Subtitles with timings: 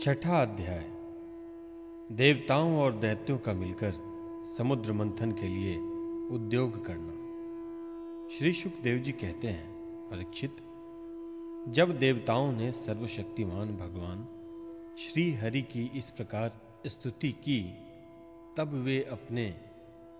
[0.00, 0.84] छठा अध्याय।
[2.12, 3.94] देवताओं और दैत्यों का मिलकर
[4.58, 5.76] समुद्र मंथन के लिए
[6.34, 9.68] उद्योग करना। श्री सुखदेव जी कहते हैं,
[10.10, 10.56] परीक्षित,
[11.68, 14.26] जब देवताओं ने सर्वशक्तिमान भगवान
[14.98, 16.52] श्री हरि की इस प्रकार
[16.86, 17.60] स्तुति की,
[18.56, 19.54] तब वे अपने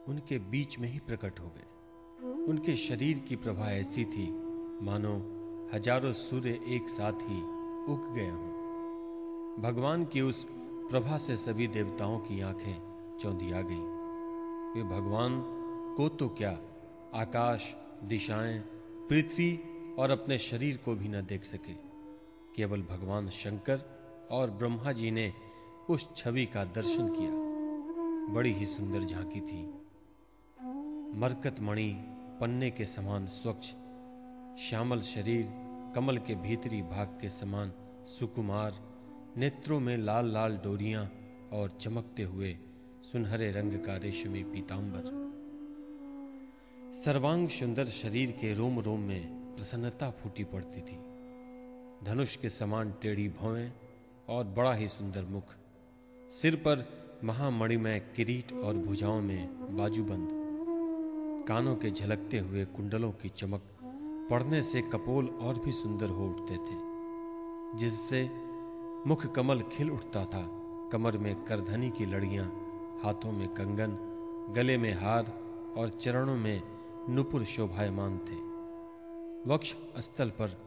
[0.09, 4.31] उनके बीच में ही प्रकट हो गए। उनके शरीर की प्रभा ऐसी थी,
[4.83, 5.17] मानो
[5.75, 7.41] हज़ारों सूर्य एक साथ ही
[7.93, 8.57] उग गए हों।
[9.59, 10.46] भगवान की उस
[10.90, 12.75] प्रभा से सभी देवताओं की आँखें
[13.21, 13.99] चौंधिया गईं।
[14.75, 15.44] वे भगवान
[15.96, 16.58] को तो क्या
[17.14, 18.58] आकाश, दिशाएँ,
[19.08, 19.61] पृथ्वी
[19.99, 21.72] और अपने शरीर को भी न देख सके।
[22.57, 23.82] केवल भगवान शंकर
[24.30, 25.32] और ब्रह्मा जी ने
[25.90, 27.30] उस छवि का दर्शन किया।
[28.35, 29.66] बड़ी ही सुंदर झांकी थी।
[31.18, 32.05] मरकत मणि
[32.41, 33.66] पन्ने के समान स्वच्छ,
[34.61, 35.48] श्यामल शरीर
[35.94, 37.72] कमल के भीतरी भाग के समान
[38.05, 38.88] सुकुमार
[39.39, 41.03] नेत्रों में लाल लाल डोरियाँ
[41.53, 42.56] और चमकते हुए
[43.03, 45.05] सुनहरे रंग का रेशमी पीतांबर।
[46.95, 50.97] सर्वांग सुंदर शरीर के रोम रोम में प्रसन्नता फूटी पड़ती थी।
[52.05, 53.70] धनुष के समान टेढ़ी भौएँ
[54.28, 55.55] और बड़ा ही सुंदर मुख,
[56.33, 56.84] सिर पर
[57.25, 60.28] महामणिमय किरीट और भुजाओं में बाजूबंद।
[61.48, 63.70] कानों के झलकते हुए कुंडलों की चमक
[64.30, 66.77] पड़ने से कपोल और भी सुंदर हो उठते थे,
[67.78, 68.47] जिससे
[69.06, 70.50] मुख कमल खिल उठता था।
[70.92, 72.44] कमर में करधनी की लड़ियाँ,
[73.05, 73.96] हाथों में कंगन,
[74.56, 75.32] गले में हार
[75.77, 76.62] और चरणों में
[77.08, 78.48] नुपुर शोभायमान थे।
[79.52, 80.58] वक्ष स्थल पर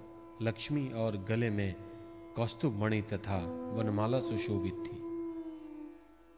[0.41, 1.75] लक्ष्मी और गले में
[2.35, 3.37] कौस्तुभ मणि तथा
[3.77, 4.97] वनमाला सुशोभित थी।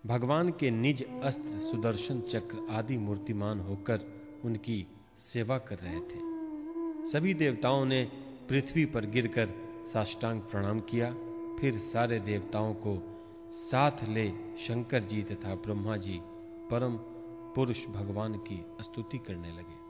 [0.06, 4.00] भगवान के निज अस्त्र, सुदर्शन चक्र आदि मूर्तिमान होकर
[4.46, 6.34] उनकी सेवा कर रहे थे।
[7.08, 8.12] सभी देवताओं ने
[8.50, 9.50] पृथ्वी पर गिरकर
[9.94, 11.16] साष्टांग प्रणाम किया।
[11.60, 13.20] फिर सारे देवताओं को
[13.52, 16.20] साथ ले शंकर जी तथा ब्रह्मा जी
[16.72, 16.98] परम
[17.56, 19.84] पुरुष भगवान की स्तुति करने लगे।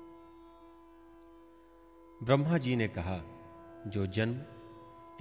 [2.25, 3.19] ब्रह्मा जी ने कहा,
[3.87, 4.37] जो जन्म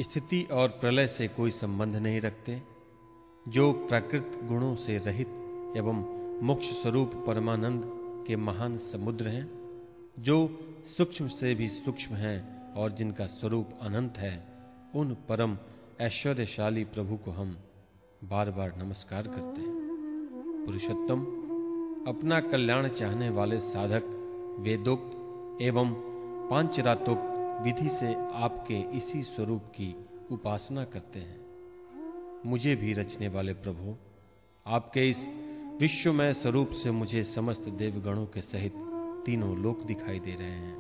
[0.01, 2.63] स्थिति और प्रलय से कोई संबंध नहीं रखते,
[3.49, 5.29] जो प्राकृत गुणों से रहित
[5.77, 7.83] एवं मोक्ष स्वरूप परमानंद
[8.27, 9.51] के महान समुद्र हैं,
[10.19, 14.53] जो सूक्ष्म से भी सूक्ष्म हैं और जिनका स्वरूप अनंत है,
[14.95, 15.59] उन परम
[16.03, 17.57] ऐश्वर्यशाली प्रभु को हम
[18.25, 21.21] बार बार नमस्कार करते हैं। पुरुषोत्तम,
[22.09, 24.03] अपना कल्याण चाहने वाले साधक,
[24.59, 25.95] वेदोक्त एवं
[26.51, 29.95] पांचरातोक्त विधि से आपके इसी स्वरूप की
[30.33, 31.41] उपासना करते हैं।
[32.47, 33.97] मुझे भी रचने वाले प्रभु,
[34.67, 35.29] आपके इस
[35.81, 38.75] विश्वमय स्वरूप से मुझे समस्त देवगणों के सहित
[39.27, 40.77] तीनों लोक दिखाई दे रहे हैं।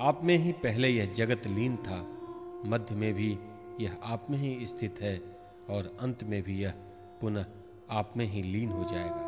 [0.00, 2.06] आप में ही पहले यह जगत लीन था,
[2.66, 3.38] मध्य में भी
[3.80, 5.18] यह आप में ही स्थित है
[5.70, 6.70] और अंत में भी यह
[7.20, 7.44] पुनः
[7.90, 9.26] आप में ही लीन हो जाएगा।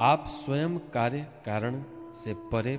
[0.00, 1.84] आप स्वयं कार्य कारण
[2.14, 2.76] से परे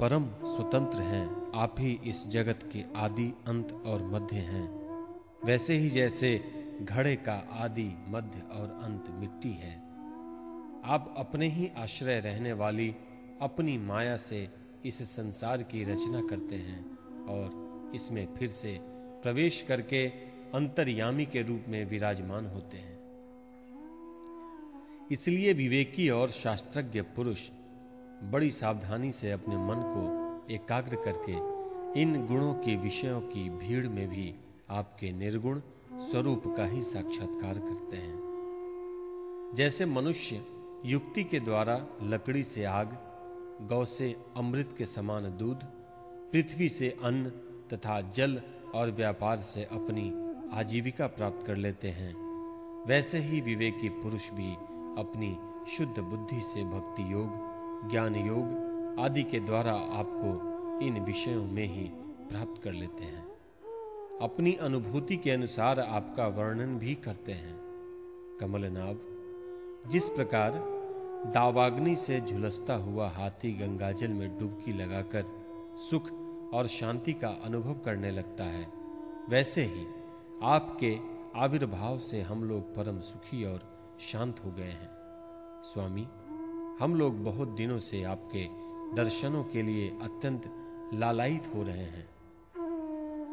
[0.00, 4.66] परम स्वतंत्र हैं। आप ही इस जगत के आदि अंत और मध्य हैं।
[5.44, 6.44] वैसे ही जैसे
[6.82, 9.76] घड़े का आदि मध्य और अंत मिट्टी है।
[10.84, 12.96] आप अपने ही आश्रय रहने वाली
[13.42, 14.48] अपनी माया से
[14.84, 16.84] इस संसार की रचना करते हैं
[17.26, 20.06] और इसमें फिर से प्रवेश करके
[20.54, 22.98] अंतर्यामी के रूप में विराजमान होते हैं।
[25.12, 27.48] इसलिए विवेकी और शास्त्रज्ञ पुरुष
[28.22, 31.32] बड़ी सावधानी से अपने मन को एकाग्र करके
[32.00, 34.34] इन गुणों के विषयों की भीड़ में भी
[34.70, 35.60] आपके निर्गुण
[35.92, 40.42] स्वरूप का ही साक्षात्कार करते हैं। जैसे मनुष्य
[40.84, 42.98] युक्ति के द्वारा लकड़ी से आग,
[43.62, 45.64] गौ से अमृत के समान दूध,
[46.32, 47.30] पृथ्वी से अन्न
[47.72, 48.40] तथा जल
[48.78, 52.14] और व्यापार से अपनी आजीविका प्राप्त कर लेते हैं।
[52.86, 54.54] वैसे ही विवेकी पुरुष भी
[54.98, 55.38] अपनी
[55.76, 57.30] शुद्ध बुद्धि से भक्ति योग,
[57.90, 58.68] ज्ञान योग
[59.00, 60.48] आदि के द्वारा आपको
[60.86, 61.84] इन विषयों में ही
[62.30, 63.28] प्राप्त कर लेते हैं।
[64.22, 67.60] अपनी अनुभूति के अनुसार आपका वर्णन भी करते हैं।
[68.40, 68.98] कमलनाभ,
[69.90, 70.52] जिस प्रकार
[71.34, 75.24] दावाग्नि से झुलसता हुआ हाथी गंगाजल में डुबकी लगाकर
[75.90, 78.68] सुख और शांति का अनुभव करने लगता है।
[79.28, 79.86] वैसे ही
[80.42, 80.98] आपके
[81.36, 83.62] आविर्भाव से हम लोग परम सुखी और
[84.00, 84.90] शांत हो गए हैं।
[85.64, 86.08] स्वामी,
[86.84, 88.46] हम लोग बहुत दिनों से आपके
[88.96, 90.42] दर्शनों के लिए अत्यंत
[90.94, 92.08] लालायित हो रहे हैं।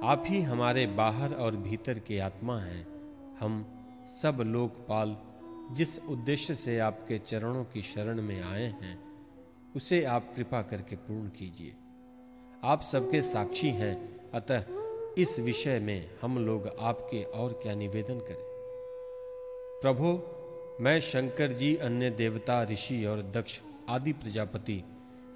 [0.03, 2.87] आप ही हमारे बाहर और भीतर के आत्मा हैं।
[3.39, 3.65] हम
[4.07, 5.17] सब लोकपाल
[5.71, 9.03] जिस उद्देश्य से आपके चरणों की शरण में आए हैं,
[9.75, 11.75] उसे आप कृपा करके पूर्ण कीजिए।
[12.65, 14.63] आप सबके साक्षी हैं। अतः
[15.17, 18.45] इस विषय में हम लोग आपके और क्या निवेदन करें।
[19.81, 20.19] प्रभु,
[20.83, 23.59] मैं शंकर जी, अन्य देवता, ऋषि और दक्ष
[23.89, 24.83] आदि प्रजापति,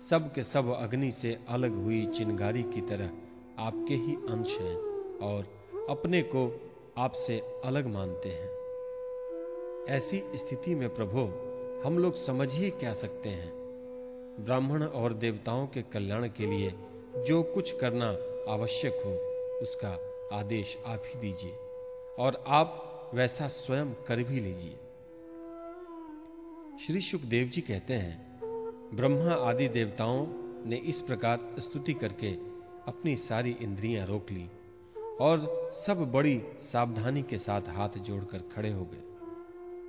[0.10, 3.10] सब के सब अग्नि से अलग हुई चिनगारी की तरह
[3.60, 4.78] आपके ही अंश हैं
[5.18, 5.48] और
[5.90, 6.62] अपने को
[6.98, 8.50] आपसे अलग मानते हैं।
[9.88, 11.20] ऐसी स्थिति में प्रभु,
[11.88, 13.52] हम लोग समझ ही क्या सकते हैं।
[14.40, 16.74] ब्राह्मण और देवताओं के कल्याण के लिए
[17.28, 18.08] जो कुछ करना
[18.52, 19.12] आवश्यक हो,
[19.62, 19.90] उसका
[20.34, 21.52] आदेश आप ही दीजिए
[22.20, 24.78] और आप वैसा स्वयं कर भी लीजिए।
[26.86, 28.40] श्री सुखदेव जी कहते हैं,
[28.96, 30.28] ब्रह्मा आदि देवताओं
[30.66, 32.32] ने इस प्रकार स्तुति करके
[32.88, 34.50] अपनी सारी इंद्रियाँ रोक ली
[35.22, 39.04] और सब बड़ी सावधानी के साथ हाथ जोड़कर खड़े हो गए।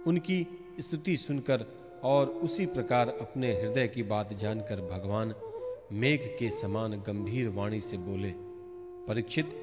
[0.06, 0.46] उनकी
[0.80, 1.66] स्तुति सुनकर
[2.04, 5.34] और उसी प्रकार अपने हृदय की बात जानकर भगवान
[5.92, 8.32] मेघ के समान गंभीर वाणी से बोले,
[9.06, 9.54] परीक्षित,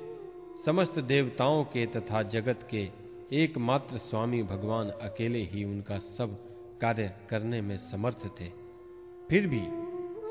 [0.65, 2.89] समस्त देवताओं के तथा जगत के
[3.33, 6.38] एकमात्र स्वामी भगवान अकेले ही उनका सब
[6.81, 8.50] कार्य करने में समर्थ थे।
[9.29, 9.62] फिर भी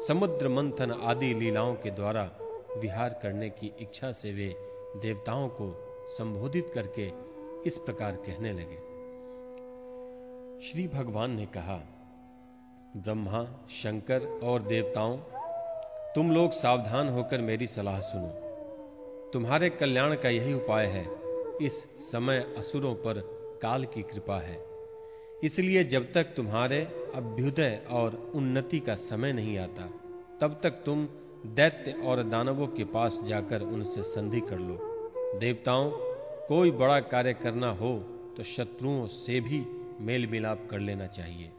[0.06, 2.30] समुद्र मंथन आदि लीलाओं के द्वारा
[2.78, 4.48] विहार करने की इच्छा से वे
[4.96, 5.72] देवताओं को
[6.18, 7.10] संबोधित करके
[7.66, 8.84] इस प्रकार कहने लगे।
[10.62, 11.80] श्री भगवान ने कहा,
[12.96, 15.18] ब्रह्मा, शंकर और देवताओं
[16.16, 18.28] तुम लोग सावधान होकर मेरी सलाह सुनो।
[19.32, 21.04] तुम्हारे कल्याण का यही उपाय है।
[21.62, 21.74] इस
[22.12, 23.20] समय असुरों पर
[23.62, 24.58] काल की कृपा है।
[25.44, 26.78] इसलिए जब तक तुम्हारे
[27.14, 29.88] अभ्युदय और उन्नति का समय नहीं आता,
[30.40, 31.06] तब तक तुम
[31.46, 34.78] दैत्य और दानवों के पास जाकर उनसे संधि कर लो।
[35.38, 35.90] देवताओं,
[36.48, 37.96] कोई बड़ा कार्य करना हो
[38.36, 39.64] तो शत्रुओं से भी
[40.00, 41.50] मेल मिलाप कर लेना चाहिए।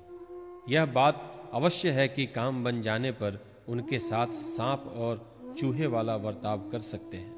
[0.70, 3.40] यह बात अवश्य है कि काम बन जाने पर
[3.70, 7.38] उनके साथ सांप और चूहे वाला वर्ताव कर सकते हैं।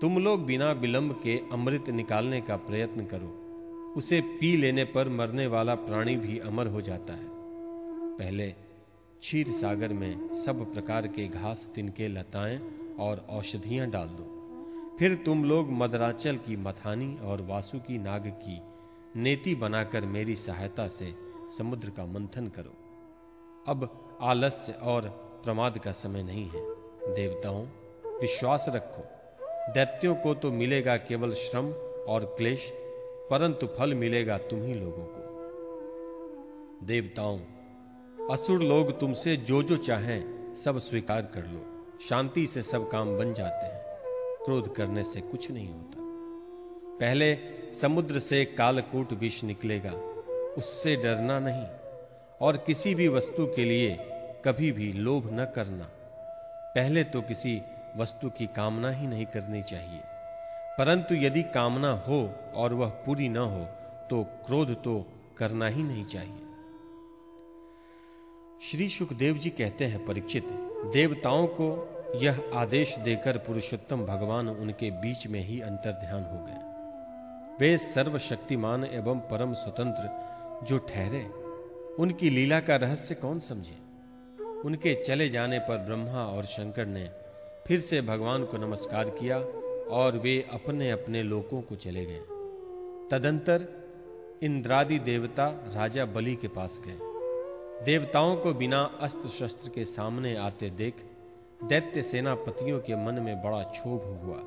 [0.00, 3.36] तुम लोग बिना विलंब के अमृत निकालने का प्रयत्न करो।
[3.96, 7.28] उसे पी लेने पर मरने वाला प्राणी भी अमर हो जाता है।
[8.18, 8.50] पहले
[9.20, 12.60] क्षीर सागर में सब प्रकार के घास, तिनके लताएँ
[13.00, 14.36] और औषधियाँ डाल दो।
[14.98, 18.60] फिर तुम लोग मदराचल की मथानी और वासुकी नाग की
[19.20, 21.14] नेति बनाकर मेरी सहायता से
[21.58, 22.89] समुद्र का मंथन करो।
[23.68, 25.02] अब आलस्य और
[25.44, 26.60] प्रमाद का समय नहीं है।
[27.14, 27.66] देवताओं,
[28.20, 29.02] विश्वास रखो।
[29.72, 31.72] दैत्यों को तो मिलेगा केवल श्रम
[32.04, 32.72] और क्लेश,
[33.30, 35.20] परंतु फल मिलेगा तुम ही लोगों को।
[36.86, 37.38] देवताओं,
[38.30, 43.32] असुर लोग तुमसे जो जो चाहें, सब स्वीकार कर लो। शांति से सब काम बन
[43.32, 43.82] जाते हैं।
[44.44, 45.96] क्रोध करने से कुछ नहीं होता।
[47.00, 47.38] पहले
[47.72, 49.92] समुद्र से कालकूट विष निकलेगा।
[50.58, 51.66] उससे डरना नहीं।
[52.40, 53.96] और किसी भी वस्तु के लिए
[54.44, 55.88] कभी भी लोभ न करना।
[56.74, 57.62] पहले तो किसी
[57.96, 60.00] वस्तु की कामना ही नहीं करनी चाहिए।
[60.78, 63.64] परंतु यदि कामना हो और वह पूरी न हो
[64.10, 65.06] तो क्रोध तो
[65.38, 66.46] करना ही नहीं चाहिए।
[68.62, 70.44] श्री सुखदेव जी कहते हैं परीक्षित,
[70.92, 71.68] देवताओं को
[72.16, 76.60] यह आदेश देकर पुरुषोत्तम भगवान उनके बीच में ही अंतर ध्यान हो गए।
[77.60, 80.10] वे सर्वशक्तिमान एवं परम स्वतंत्र
[80.66, 81.20] जो ठहरे
[81.98, 83.76] उनकी लीला का रहस्य कौन समझे?
[84.64, 87.10] उनके चले जाने पर ब्रह्मा और शंकर ने
[87.66, 89.38] फिर से भगवान को नमस्कार किया
[89.90, 92.20] और वे अपने अपने लोकों को चले गए।
[93.10, 93.66] तदंतर
[94.42, 96.98] इंद्रादि देवता राजा बलि के पास गए।
[97.84, 100.94] देवताओं को बिना अस्त्र शस्त्र के सामने आते देख
[101.64, 104.38] दैत्य सेनापतियों के मन में बड़ा क्षोभ हुआ।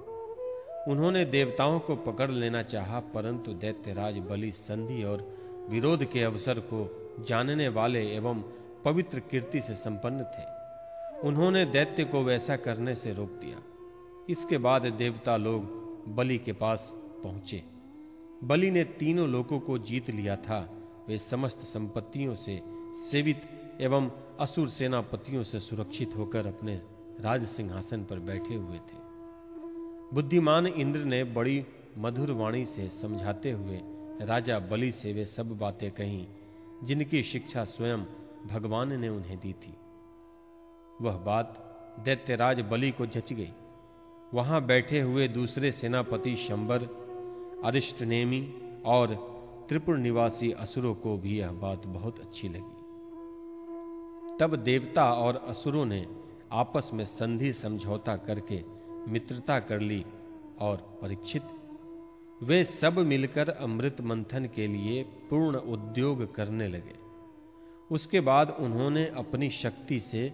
[0.88, 5.38] उन्होंने देवताओं को पकड़ लेना चाहा, परंतु दैत्यराज बलि संधि और
[5.70, 8.44] विरोध के अवसर को जानने वाले एवं
[8.86, 10.54] पवित्र कीर्ति से संपन्न थे।
[11.28, 13.62] उन्होंने दैत्य को वैसा करने से रोक दिया।
[14.30, 15.64] इसके बाद देवता लोग
[16.16, 17.64] बलि के पास पहुँचे।
[18.44, 20.70] बलि ने तीनों लोगों को जीत लिया था।
[21.08, 22.62] वे समस्त संपत्तियों से
[22.96, 23.42] सेवित
[23.82, 26.82] एवं असुर सेनापतियों से सुरक्षित होकर अपने
[27.20, 29.04] राज सिंहासन पर बैठे हुए थे।
[30.14, 31.66] बुद्धिमान इंद्र ने बड़ी
[31.98, 33.82] मधुर वाणी से समझाते हुए
[34.22, 36.28] राजा बलि से वे सब बातें कही
[36.84, 38.00] जिनकी शिक्षा स्वयं
[38.48, 39.78] भगवान ने उन्हें दी थी।
[41.02, 43.52] वह बात दैत्यराज बलि को जच गई।
[44.34, 46.84] वहाँ बैठे हुए दूसरे सेनापति शंबर,
[47.66, 48.54] अरिष्टनेमी
[48.86, 49.16] और
[49.70, 52.80] त्रिपुर निवासी असुरों को भी यह बात बहुत अच्छी लगी।
[54.40, 56.08] तब देवता और असुरों ने
[56.52, 58.64] आपस में संधि समझौता करके
[59.12, 60.06] मित्रता कर ली
[60.60, 61.44] और परीक्षित
[62.44, 66.96] वे सब मिलकर अमृत मंथन के लिए पूर्ण उद्योग करने लगे।
[67.92, 70.34] उसके बाद उन्होंने अपनी शक्ति से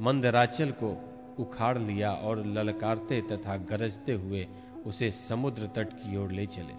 [0.00, 1.04] मंदराचल को
[1.38, 4.46] उखाड़ लिया और ललकारते तथा गरजते हुए
[4.86, 6.74] उसे समुद्र तट की ओर ले चले।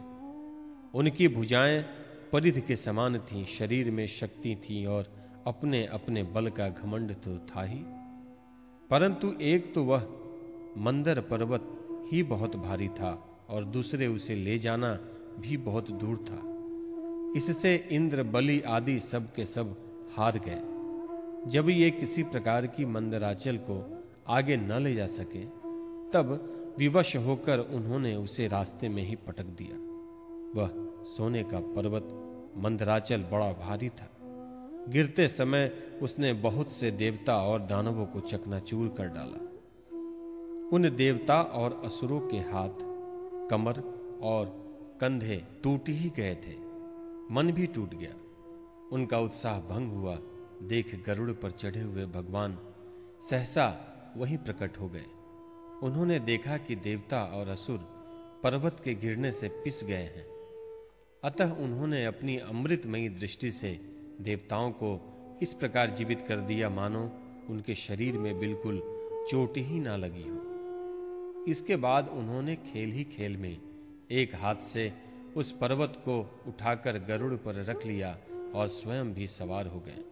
[0.98, 1.86] उनकी भुजाएँ
[2.32, 5.14] परिध के समान थीं, शरीर में शक्ति थी और
[5.48, 7.80] अपने अपने बल का घमंड तो था ही।
[8.90, 10.08] परंतु एक तो वह
[10.78, 15.00] मंदर पर्वत ही बहुत भारी था। और दूसरे उसे ले जाना
[15.40, 16.54] भी बहुत दूर था।
[17.38, 19.76] इससे इंद्र, बलि आदि सब के सब
[20.18, 20.74] हार गए।
[21.50, 25.46] जब ये किसी प्रकार की मंदराचल को आगे न ले जा सके,
[26.14, 29.78] तब विवश होकर उन्होंने उसे रास्ते में ही पटक दिया।
[30.60, 30.70] वह
[31.06, 32.08] सोने का पर्वत,
[32.58, 34.10] मंदराचल बड़ा भारी था।
[34.90, 39.40] गिरते समय उसने बहुत से देवता और दानवों को चकनाचूर कर डाला।
[40.74, 42.93] उन देवता और असुरों के हाथ
[43.50, 43.82] कमर
[44.22, 44.64] और
[45.02, 46.56] कंधे टूट ही गए थे।
[47.34, 48.16] मन भी टूट गया।
[48.92, 50.20] उनका उत्साह भंग हुआ।
[50.64, 52.60] देख गरुड़ पर चढ़े हुए भगवान
[53.30, 55.06] सहसा वहीं प्रकट हो गए।
[55.84, 57.78] उन्होंने देखा कि देवता और असुर
[58.44, 60.28] पर्वत के गिरने से पिस गए हैं।
[61.24, 63.80] अतः उन्होंने अपनी अमृतमयी दृष्टि से
[64.22, 65.10] देवताओं को
[65.42, 67.12] इस प्रकार जीवित कर दिया मानो
[67.50, 68.80] उनके शरीर में बिल्कुल
[69.32, 70.43] चोट ही ना लगी हो।
[71.48, 73.58] इसके बाद उन्होंने खेल ही खेल में
[74.12, 74.94] एक हाथ से
[75.36, 78.18] उस पर्वत को उठाकर गरुड़ पर रख लिया
[78.56, 80.04] और स्वयं भी सवार हो गए।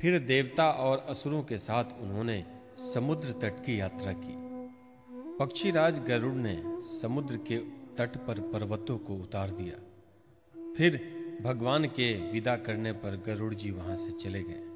[0.00, 2.44] फिर देवता और असुरों के साथ उन्होंने
[2.94, 4.34] समुद्र तट की यात्रा की।
[5.38, 6.62] पक्षीराज गरुड़ ने
[7.00, 7.56] समुद्र के
[7.98, 9.74] तट पर पर्वतों को उतार दिया।
[10.76, 11.00] फिर
[11.42, 14.75] भगवान के विदा करने पर गरुड़ जी वहाँ से चले गए।